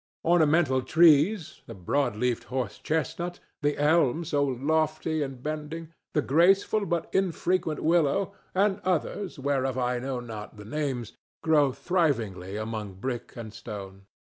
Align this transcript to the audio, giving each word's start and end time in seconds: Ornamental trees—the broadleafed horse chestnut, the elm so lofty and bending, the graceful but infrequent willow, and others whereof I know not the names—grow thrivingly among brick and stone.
Ornamental 0.25 0.81
trees—the 0.81 1.75
broadleafed 1.75 2.45
horse 2.45 2.79
chestnut, 2.79 3.39
the 3.61 3.77
elm 3.77 4.25
so 4.25 4.43
lofty 4.43 5.21
and 5.21 5.43
bending, 5.43 5.93
the 6.15 6.23
graceful 6.23 6.87
but 6.87 7.07
infrequent 7.13 7.83
willow, 7.83 8.33
and 8.55 8.79
others 8.83 9.37
whereof 9.37 9.77
I 9.77 9.99
know 9.99 10.19
not 10.19 10.57
the 10.57 10.65
names—grow 10.65 11.71
thrivingly 11.73 12.59
among 12.59 12.95
brick 12.95 13.35
and 13.35 13.53
stone. 13.53 14.07